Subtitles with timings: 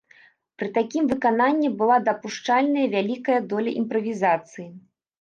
[0.61, 4.71] Пры такім выкананні была дапушчальная вялікая доля імправізацыі.